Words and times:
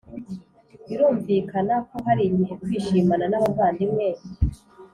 Birumvikana 0.85 1.75
ko 1.87 1.95
hari 2.05 2.21
igihe 2.29 2.53
kwishimana 2.63 3.25
n 3.31 3.33
abavandimwe 3.39 4.07